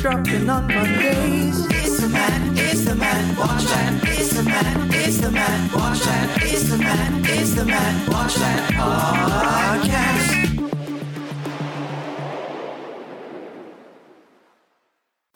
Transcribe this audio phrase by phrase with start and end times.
[0.00, 1.66] dropping on Mondays.
[1.66, 4.00] It's the man, it's the man, watch that.
[4.04, 6.42] It's the man, it's the man, watch that.
[6.42, 10.00] It's the man, it's the man, watch that podcast.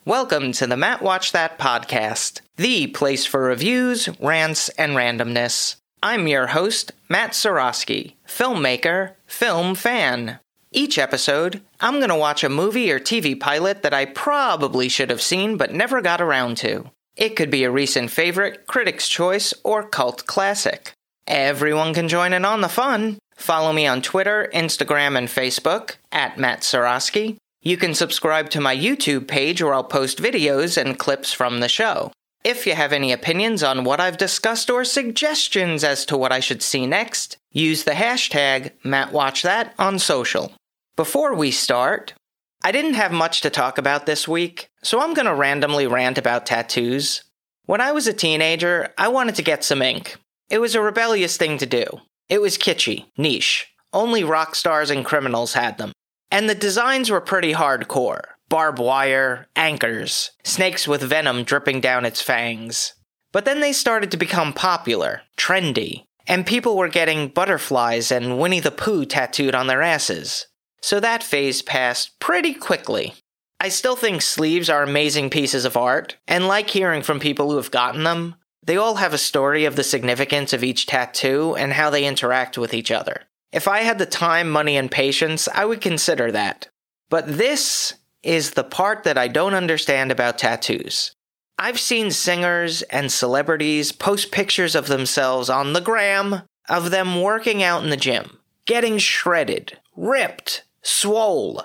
[0.07, 5.77] Welcome to the Matt Watch That podcast, the place for reviews, rants, and randomness.
[6.03, 10.39] I'm your host, Matt Sorosky, filmmaker, film fan.
[10.77, 15.09] Each episode, I'm going to watch a movie or TV pilot that I probably should
[15.09, 16.91] have seen but never got around to.
[17.17, 20.93] It could be a recent favorite, critic's choice, or cult classic.
[21.29, 23.19] Everyone can join in on the fun.
[23.37, 27.37] Follow me on Twitter, Instagram, and Facebook at Matt Sorosky.
[27.63, 31.69] You can subscribe to my YouTube page where I'll post videos and clips from the
[31.69, 32.11] show.
[32.43, 36.41] If you have any opinions on what I've discussed or suggestions as to what I
[36.41, 40.53] should see next, use the hashtag MattWatchThat on social.
[40.97, 42.15] Before we start,
[42.63, 46.19] I didn't have much to talk about this week, so I'm going to randomly rant
[46.19, 47.25] about tattoos.
[47.67, 50.17] When I was a teenager, I wanted to get some ink.
[50.51, 51.85] It was a rebellious thing to do.
[52.29, 53.67] It was kitschy, niche.
[53.93, 55.91] Only rock stars and criminals had them.
[56.31, 62.23] And the designs were pretty hardcore barbed wire, anchors, snakes with venom dripping down its
[62.23, 62.95] fangs.
[63.33, 68.61] But then they started to become popular, trendy, and people were getting butterflies and Winnie
[68.61, 70.47] the Pooh tattooed on their asses.
[70.85, 73.15] So that phase passed pretty quickly.
[73.59, 77.57] I still think sleeves are amazing pieces of art, and like hearing from people who
[77.57, 81.73] have gotten them, they all have a story of the significance of each tattoo and
[81.73, 83.23] how they interact with each other.
[83.51, 86.69] If I had the time, money, and patience, I would consider that.
[87.09, 91.13] But this is the part that I don't understand about tattoos.
[91.59, 97.63] I've seen singers and celebrities post pictures of themselves on the gram of them working
[97.63, 101.63] out in the gym, getting shredded, ripped, swole.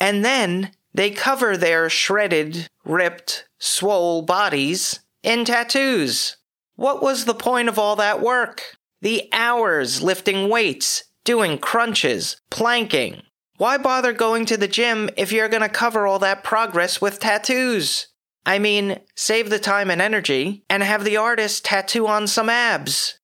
[0.00, 6.36] And then they cover their shredded, ripped, swole bodies in tattoos.
[6.74, 8.76] What was the point of all that work?
[9.00, 13.22] The hours lifting weights, doing crunches, planking.
[13.58, 17.20] Why bother going to the gym if you're going to cover all that progress with
[17.20, 18.08] tattoos?
[18.44, 23.20] I mean, save the time and energy and have the artist tattoo on some abs.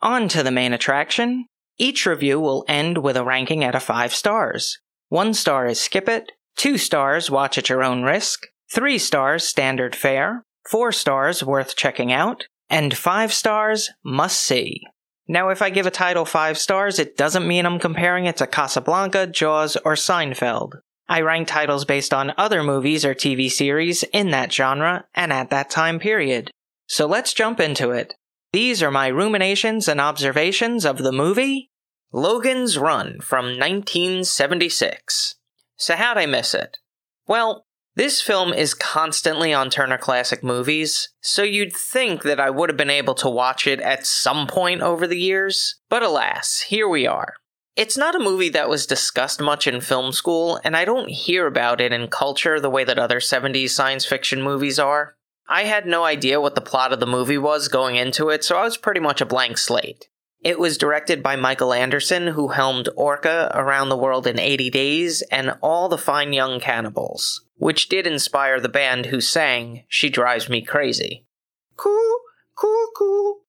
[0.00, 1.46] On to the main attraction.
[1.78, 4.78] Each review will end with a ranking out of 5 stars.
[5.08, 9.94] 1 star is skip it, 2 stars watch at your own risk, 3 stars standard
[9.94, 14.82] fare, 4 stars worth checking out, and 5 stars must see.
[15.28, 18.46] Now, if I give a title 5 stars, it doesn't mean I'm comparing it to
[18.46, 20.72] Casablanca, Jaws, or Seinfeld.
[21.08, 25.50] I rank titles based on other movies or TV series in that genre and at
[25.50, 26.50] that time period.
[26.88, 28.14] So let's jump into it.
[28.56, 31.68] These are my ruminations and observations of the movie
[32.10, 35.34] Logan's Run from 1976.
[35.76, 36.78] So, how'd I miss it?
[37.26, 42.70] Well, this film is constantly on Turner Classic Movies, so you'd think that I would
[42.70, 46.88] have been able to watch it at some point over the years, but alas, here
[46.88, 47.34] we are.
[47.76, 51.46] It's not a movie that was discussed much in film school, and I don't hear
[51.46, 55.15] about it in culture the way that other 70s science fiction movies are.
[55.48, 58.56] I had no idea what the plot of the movie was going into it, so
[58.56, 60.08] I was pretty much a blank slate.
[60.40, 65.22] It was directed by Michael Anderson, who helmed Orca Around the World in 80 Days
[65.22, 70.48] and All the Fine Young Cannibals, which did inspire the band who sang She Drives
[70.48, 71.26] Me Crazy.
[71.76, 72.18] Cool,
[72.54, 73.40] cool, cool.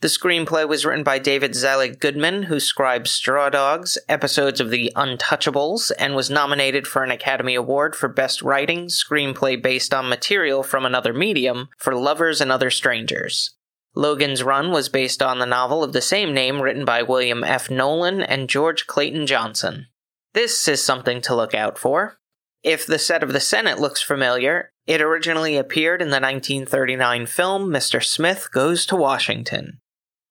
[0.00, 4.90] The screenplay was written by David Zelig Goodman, who scribed Straw Dogs, episodes of The
[4.96, 10.62] Untouchables, and was nominated for an Academy Award for Best Writing Screenplay based on material
[10.62, 13.54] from another medium for Lovers and Other Strangers.
[13.94, 17.68] Logan's Run was based on the novel of the same name written by William F.
[17.70, 19.88] Nolan and George Clayton Johnson.
[20.32, 22.16] This is something to look out for.
[22.62, 27.68] If the set of the Senate looks familiar, it originally appeared in the 1939 film
[27.68, 28.02] Mr.
[28.02, 29.80] Smith Goes to Washington.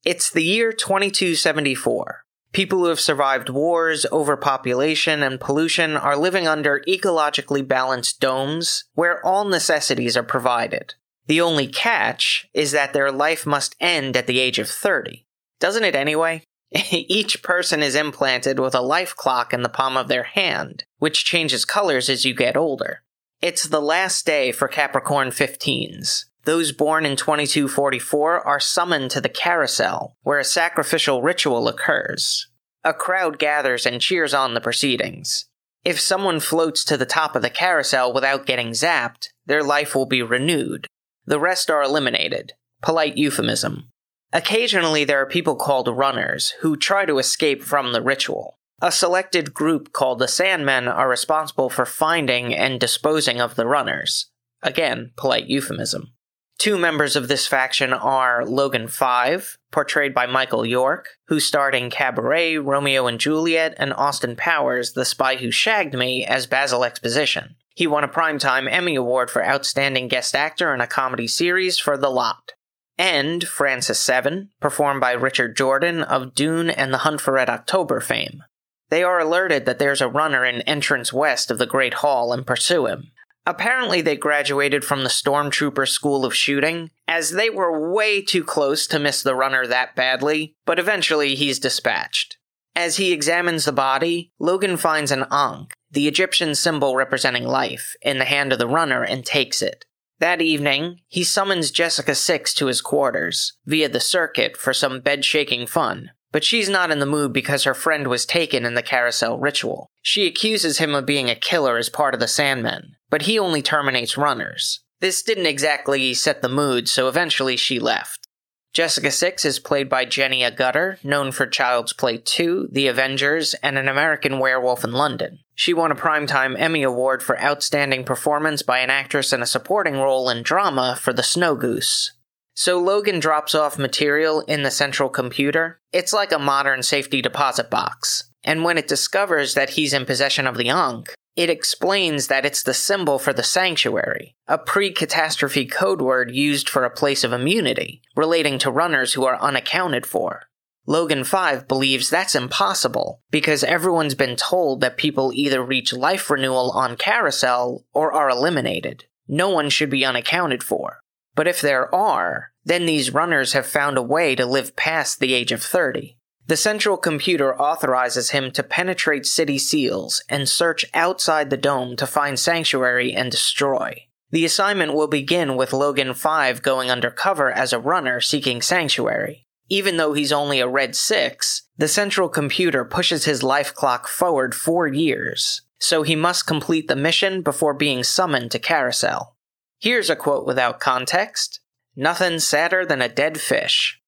[0.06, 2.24] It's the year 2274.
[2.54, 9.24] People who have survived wars, overpopulation, and pollution are living under ecologically balanced domes where
[9.26, 10.96] all necessities are provided.
[11.28, 15.26] The only catch is that their life must end at the age of 30.
[15.60, 16.44] Doesn't it anyway?
[16.92, 21.26] Each person is implanted with a life clock in the palm of their hand, which
[21.26, 23.04] changes colors as you get older.
[23.42, 26.24] It's the last day for Capricorn 15s.
[26.46, 32.48] Those born in 2244 are summoned to the carousel, where a sacrificial ritual occurs.
[32.84, 35.46] A crowd gathers and cheers on the proceedings.
[35.84, 40.06] If someone floats to the top of the carousel without getting zapped, their life will
[40.06, 40.88] be renewed.
[41.26, 42.54] The rest are eliminated.
[42.82, 43.92] Polite euphemism.
[44.32, 48.58] Occasionally, there are people called runners who try to escape from the ritual.
[48.82, 54.30] A selected group called the Sandmen are responsible for finding and disposing of the runners.
[54.62, 56.14] Again, polite euphemism.
[56.60, 61.90] Two members of this faction are Logan Five, portrayed by Michael York, who starred in
[61.90, 67.56] Cabaret, Romeo and Juliet, and Austin Powers, The Spy Who Shagged Me, as Basil Exposition.
[67.76, 71.98] He won a Primetime Emmy Award for Outstanding Guest Actor in a Comedy Series for
[71.98, 72.52] The Lot.
[72.98, 78.02] And Francis Seven, performed by Richard Jordan of Dune and The Hunt for Red October
[78.02, 78.44] fame.
[78.90, 82.46] They are alerted that there's a runner in entrance west of the Great Hall and
[82.46, 83.12] pursue him.
[83.50, 88.86] Apparently, they graduated from the Stormtrooper School of Shooting, as they were way too close
[88.86, 92.38] to miss the runner that badly, but eventually he's dispatched.
[92.76, 98.20] As he examines the body, Logan finds an Ankh, the Egyptian symbol representing life, in
[98.20, 99.84] the hand of the runner and takes it.
[100.20, 105.26] That evening, he summons Jessica Six to his quarters, via the circuit, for some bed
[105.26, 108.84] shaking fun, but she's not in the mood because her friend was taken in the
[108.84, 109.88] carousel ritual.
[110.02, 113.62] She accuses him of being a killer as part of the Sandmen, but he only
[113.62, 114.82] terminates runners.
[115.00, 118.28] This didn't exactly set the mood, so eventually she left.
[118.72, 123.80] Jessica Six is played by Jenny Agutter, known for Child's Play 2, The Avengers, and
[123.80, 125.40] An American Werewolf in London.
[125.56, 129.96] She won a Primetime Emmy Award for Outstanding Performance by an Actress in a Supporting
[129.96, 132.12] Role in Drama for The Snow Goose.
[132.60, 135.80] So Logan drops off material in the central computer.
[135.94, 138.34] It's like a modern safety deposit box.
[138.44, 142.62] And when it discovers that he's in possession of the Ankh, it explains that it's
[142.62, 147.32] the symbol for the sanctuary, a pre catastrophe code word used for a place of
[147.32, 150.50] immunity, relating to runners who are unaccounted for.
[150.86, 156.72] Logan 5 believes that's impossible because everyone's been told that people either reach life renewal
[156.72, 159.06] on Carousel or are eliminated.
[159.30, 161.00] No one should be unaccounted for.
[161.40, 165.34] But if there are, then these runners have found a way to live past the
[165.34, 166.18] age of 30.
[166.48, 172.06] The central computer authorizes him to penetrate city seals and search outside the dome to
[172.06, 174.08] find sanctuary and destroy.
[174.32, 179.46] The assignment will begin with Logan 5 going undercover as a runner seeking sanctuary.
[179.70, 184.54] Even though he's only a red 6, the central computer pushes his life clock forward
[184.54, 189.38] four years, so he must complete the mission before being summoned to Carousel.
[189.80, 191.62] Here's a quote without context
[191.96, 194.00] Nothing sadder than a dead fish.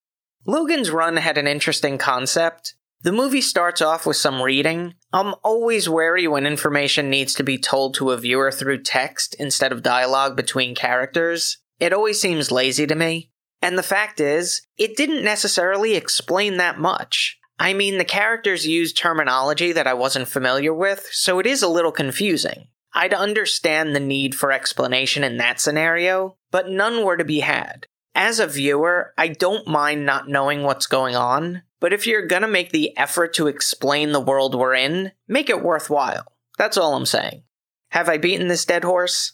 [0.45, 2.75] Logan's Run had an interesting concept.
[3.03, 4.95] The movie starts off with some reading.
[5.13, 9.71] I'm always wary when information needs to be told to a viewer through text instead
[9.71, 11.57] of dialogue between characters.
[11.79, 13.31] It always seems lazy to me.
[13.61, 17.37] And the fact is, it didn't necessarily explain that much.
[17.59, 21.69] I mean, the characters used terminology that I wasn't familiar with, so it is a
[21.69, 22.67] little confusing.
[22.93, 27.87] I'd understand the need for explanation in that scenario, but none were to be had.
[28.13, 32.47] As a viewer, I don't mind not knowing what's going on, but if you're gonna
[32.47, 36.25] make the effort to explain the world we're in, make it worthwhile.
[36.57, 37.43] That's all I'm saying.
[37.89, 39.33] Have I beaten this dead horse?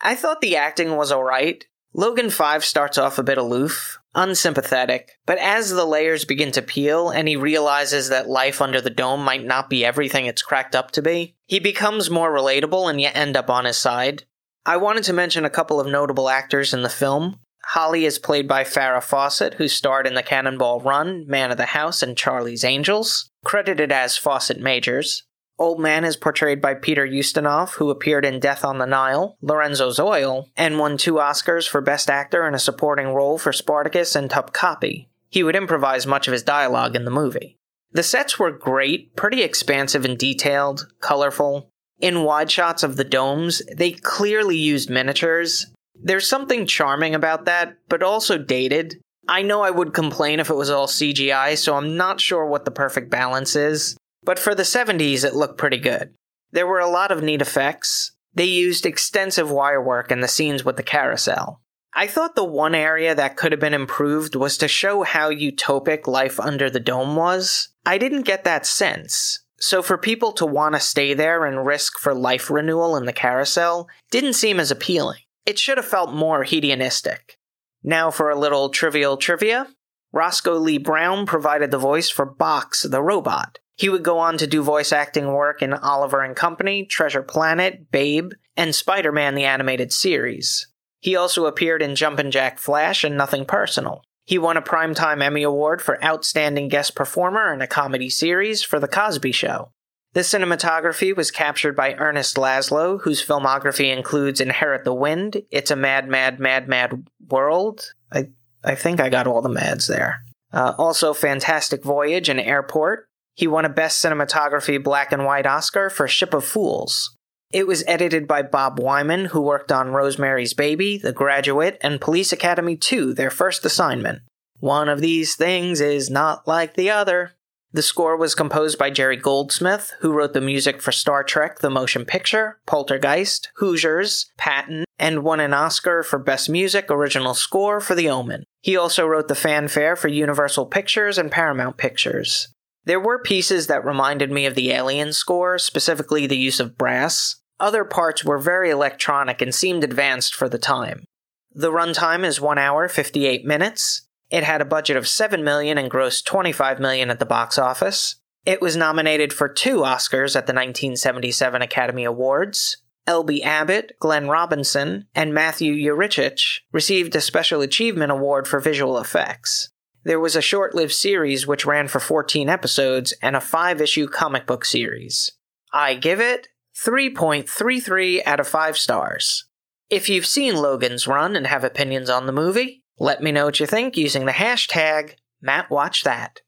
[0.00, 1.66] I thought the acting was alright.
[1.92, 7.10] Logan 5 starts off a bit aloof, unsympathetic, but as the layers begin to peel
[7.10, 10.90] and he realizes that life under the dome might not be everything it's cracked up
[10.92, 14.24] to be, he becomes more relatable and you end up on his side.
[14.64, 17.40] I wanted to mention a couple of notable actors in the film.
[17.66, 21.66] Holly is played by Farrah Fawcett, who starred in the Cannonball Run, Man of the
[21.66, 25.24] House, and Charlie's Angels, credited as Fawcett Majors.
[25.62, 30.00] Old Man is portrayed by Peter Ustinov, who appeared in Death on the Nile, Lorenzo's
[30.00, 34.28] Oil, and won two Oscars for Best Actor in a Supporting Role for Spartacus and
[34.28, 35.06] Topkapi.
[35.28, 37.58] He would improvise much of his dialogue in the movie.
[37.92, 41.70] The sets were great, pretty expansive and detailed, colorful.
[42.00, 45.68] In wide shots of the domes, they clearly used miniatures.
[45.94, 49.00] There's something charming about that, but also dated.
[49.28, 52.64] I know I would complain if it was all CGI, so I'm not sure what
[52.64, 53.96] the perfect balance is.
[54.24, 56.14] But for the 70s, it looked pretty good.
[56.52, 58.12] There were a lot of neat effects.
[58.34, 61.60] They used extensive wire work in the scenes with the carousel.
[61.94, 66.06] I thought the one area that could have been improved was to show how utopic
[66.06, 67.68] life under the dome was.
[67.84, 69.40] I didn't get that sense.
[69.58, 73.12] So for people to want to stay there and risk for life renewal in the
[73.12, 75.20] carousel didn't seem as appealing.
[75.44, 77.38] It should have felt more hedonistic.
[77.82, 79.68] Now for a little trivial trivia.
[80.12, 83.58] Roscoe Lee Browne provided the voice for Box the robot.
[83.82, 87.90] He would go on to do voice acting work in Oliver and Company, Treasure Planet,
[87.90, 90.68] Babe, and Spider-Man the Animated Series.
[91.00, 94.04] He also appeared in Jumpin' Jack Flash and Nothing Personal.
[94.24, 98.78] He won a Primetime Emmy Award for Outstanding Guest Performer in a Comedy Series for
[98.78, 99.72] The Cosby Show.
[100.12, 105.76] The cinematography was captured by Ernest Laszlo, whose filmography includes Inherit the Wind, It's a
[105.76, 107.94] Mad, Mad, Mad, Mad World.
[108.12, 108.28] I,
[108.62, 110.22] I think I got all the mads there.
[110.52, 115.88] Uh, also, Fantastic Voyage and Airport, He won a Best Cinematography Black and White Oscar
[115.88, 117.16] for Ship of Fools.
[117.52, 122.32] It was edited by Bob Wyman, who worked on Rosemary's Baby, The Graduate, and Police
[122.32, 124.22] Academy 2, their first assignment.
[124.58, 127.32] One of these things is not like the other.
[127.74, 131.70] The score was composed by Jerry Goldsmith, who wrote the music for Star Trek The
[131.70, 137.94] Motion Picture, Poltergeist, Hoosiers, Patton, and won an Oscar for Best Music Original Score for
[137.94, 138.44] The Omen.
[138.60, 142.51] He also wrote the fanfare for Universal Pictures and Paramount Pictures.
[142.84, 147.36] There were pieces that reminded me of the Alien score, specifically the use of brass.
[147.60, 151.04] Other parts were very electronic and seemed advanced for the time.
[151.52, 154.08] The runtime is 1 hour 58 minutes.
[154.30, 158.16] It had a budget of 7 million and grossed 25 million at the box office.
[158.44, 162.78] It was nominated for two Oscars at the 1977 Academy Awards.
[163.06, 163.24] L.
[163.24, 163.42] B.
[163.42, 169.71] Abbott, Glenn Robinson, and Matthew Yuricich received a Special Achievement Award for visual effects.
[170.04, 174.08] There was a short lived series which ran for 14 episodes and a five issue
[174.08, 175.30] comic book series.
[175.72, 176.48] I give it
[176.84, 179.46] 3.33 out of 5 stars.
[179.90, 183.60] If you've seen Logan's Run and have opinions on the movie, let me know what
[183.60, 185.14] you think using the hashtag
[185.46, 186.38] MattWatchThat.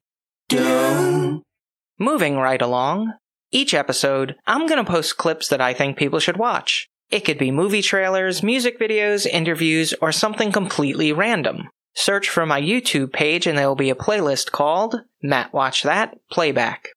[1.98, 3.12] Moving right along,
[3.52, 6.88] each episode, I'm going to post clips that I think people should watch.
[7.10, 11.68] It could be movie trailers, music videos, interviews, or something completely random.
[11.94, 16.18] Search for my YouTube page and there will be a playlist called Matt Watch That
[16.30, 16.88] Playback.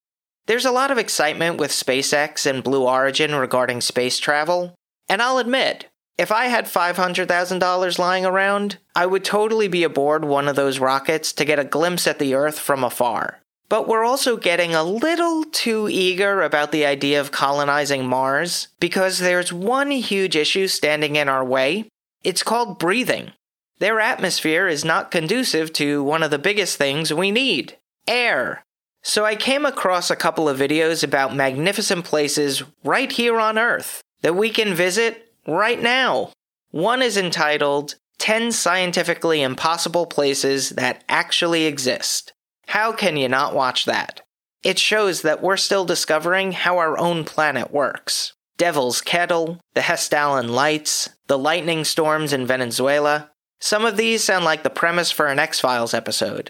[0.48, 4.76] There's a lot of excitement with SpaceX and Blue Origin regarding space travel,
[5.10, 5.88] and I'll admit,
[6.18, 11.32] if I had $500,000 lying around, I would totally be aboard one of those rockets
[11.34, 13.42] to get a glimpse at the Earth from afar.
[13.70, 19.20] But we're also getting a little too eager about the idea of colonizing Mars because
[19.20, 21.90] there's one huge issue standing in our way.
[22.24, 23.34] It's called breathing.
[23.80, 28.64] Their atmosphere is not conducive to one of the biggest things we need air.
[29.04, 34.02] So I came across a couple of videos about magnificent places right here on Earth
[34.22, 36.32] that we can visit right now.
[36.72, 42.34] One is entitled 10 Scientifically Impossible Places That Actually Exist.
[42.68, 44.22] How can you not watch that?
[44.64, 48.34] It shows that we're still discovering how our own planet works.
[48.58, 53.32] Devil's Kettle, the Hessdalen Lights, the lightning storms in Venezuela.
[53.60, 56.50] Some of these sound like the premise for an X Files episode.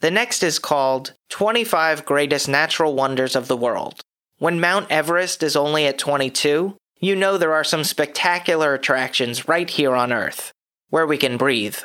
[0.00, 4.00] The next is called 25 Greatest Natural Wonders of the World.
[4.38, 9.68] When Mount Everest is only at 22, you know there are some spectacular attractions right
[9.68, 10.52] here on Earth,
[10.90, 11.78] where we can breathe.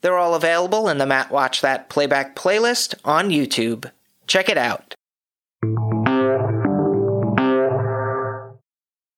[0.00, 3.90] They're all available in the Matt Watch That playback playlist on YouTube.
[4.26, 4.94] Check it out.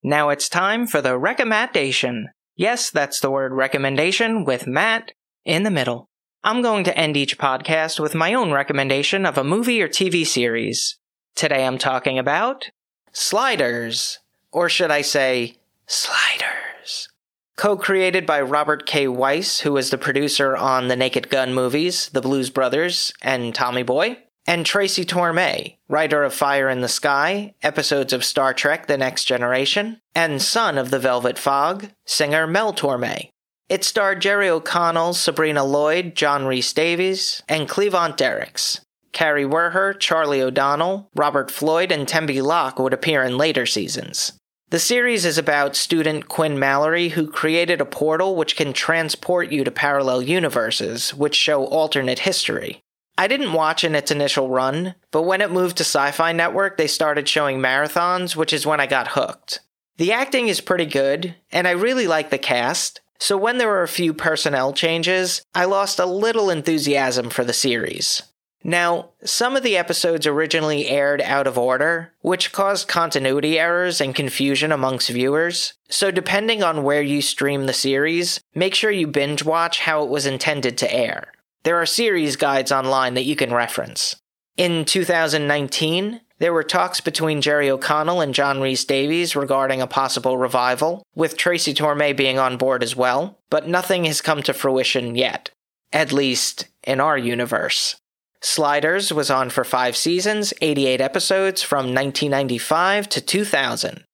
[0.03, 2.31] Now it's time for the recommendation.
[2.59, 5.13] Yes, that's the word recommendation with Matt
[5.45, 6.09] in the middle.
[6.43, 10.27] I'm going to end each podcast with my own recommendation of a movie or TV
[10.27, 10.99] series.
[11.37, 12.71] Today I'm talking about
[13.13, 14.19] Sliders,
[14.51, 15.55] or should I say,
[15.87, 17.09] Sliders.
[17.57, 19.07] Co created by Robert K.
[19.07, 23.85] Weiss, who was the producer on the Naked Gun movies, The Blues Brothers, and Tommy
[23.85, 28.97] Boy, and Tracy Torme, writer of Fire in the Sky, episodes of Star Trek The
[28.97, 33.29] Next Generation, and son of the Velvet Fog, singer Mel Torme.
[33.69, 38.81] It starred Jerry O'Connell, Sabrina Lloyd, John Rhys Davies, and Cleavant Derricks.
[39.13, 44.33] Kari Wuhrer, Charlie O'Connell, Robert Floyd, and Tembi Locke would appear in later seasons.
[44.71, 49.63] The series is about student Quinn Mallory, who created a portal which can transport you
[49.65, 52.81] to parallel universes, which show alternate history.
[53.19, 56.77] I didn't watch in its initial run, but when it moved to Sci Fi Network,
[56.77, 59.59] they started showing marathons, which is when I got hooked.
[59.97, 63.83] The acting is pretty good, and I really like the cast, so when there were
[63.83, 68.23] a few personnel changes, I lost a little enthusiasm for the series.
[68.63, 74.15] Now, some of the episodes originally aired out of order, which caused continuity errors and
[74.15, 75.75] confusion amongst viewers.
[75.89, 80.11] So, depending on where you stream the series, make sure you binge watch how it
[80.11, 81.33] was intended to air.
[81.65, 84.17] There are series guides online that you can reference.
[84.57, 90.39] In 2019, there were talks between Jerry O'Connell and John Rhys Davies regarding a possible
[90.39, 95.17] revival, with Tracy Torme being on board as well, but nothing has come to fruition
[95.17, 95.51] yet.
[95.93, 97.97] At least in our universe.
[98.41, 104.05] Sliders was on for five seasons, 88 episodes from 1995 to 2000.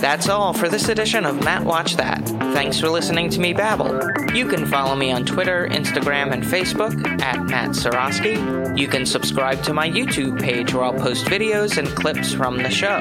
[0.00, 2.24] That's all for this edition of Matt Watch That.
[2.28, 4.00] Thanks for listening to me babble.
[4.32, 8.78] You can follow me on Twitter, Instagram, and Facebook at Matt Sorosky.
[8.78, 12.70] You can subscribe to my YouTube page where I'll post videos and clips from the
[12.70, 13.00] show.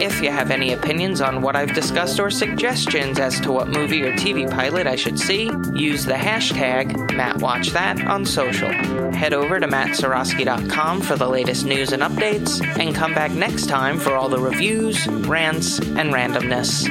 [0.00, 4.04] If you have any opinions on what I've discussed or suggestions as to what movie
[4.04, 8.70] or TV pilot I should see, use the hashtag MattWatchThat on social.
[9.12, 13.98] Head over to mattsorosky.com for the latest news and updates, and come back next time
[13.98, 16.86] for all the reviews, rants, and randomness.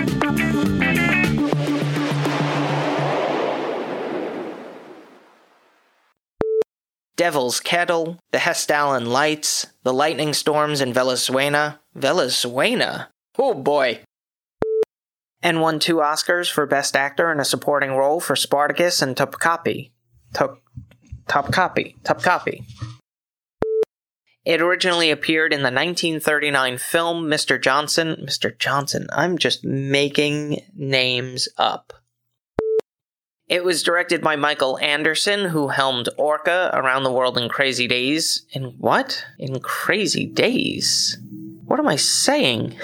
[7.15, 11.79] Devil's Kettle, the Hessdalen Lights, the lightning storms in Venezuela.
[11.93, 13.09] Venezuela?
[13.37, 14.01] Oh boy.
[15.41, 19.91] And won two Oscars for Best Actor in a Supporting Role for Spartacus and Topkapi.
[20.33, 20.59] Top,
[21.27, 21.95] Topkapi.
[22.01, 22.63] Topkapi.
[24.45, 27.59] It originally appeared in the 1939 film Mr.
[27.59, 28.15] Johnson.
[28.21, 28.57] Mr.
[28.57, 31.93] Johnson, I'm just making names up.
[33.47, 38.45] It was directed by Michael Anderson, who helmed Orca Around the World in Crazy Days.
[38.51, 39.25] In what?
[39.37, 41.17] In Crazy Days?
[41.65, 42.75] What am I saying?